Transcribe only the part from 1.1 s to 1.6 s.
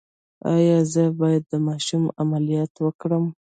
باید د